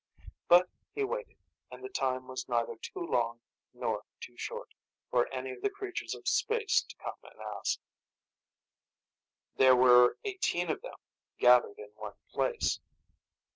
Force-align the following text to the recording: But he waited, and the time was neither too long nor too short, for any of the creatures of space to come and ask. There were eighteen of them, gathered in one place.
But 0.47 0.67
he 0.95 1.03
waited, 1.03 1.35
and 1.69 1.83
the 1.83 1.89
time 1.89 2.25
was 2.27 2.49
neither 2.49 2.75
too 2.75 3.05
long 3.05 3.39
nor 3.71 4.03
too 4.19 4.35
short, 4.35 4.73
for 5.11 5.31
any 5.31 5.51
of 5.51 5.61
the 5.61 5.69
creatures 5.69 6.15
of 6.15 6.27
space 6.27 6.81
to 6.81 6.95
come 6.95 7.19
and 7.21 7.39
ask. 7.39 7.77
There 9.57 9.75
were 9.75 10.17
eighteen 10.23 10.71
of 10.71 10.81
them, 10.81 10.97
gathered 11.37 11.77
in 11.77 11.91
one 11.97 12.15
place. 12.31 12.79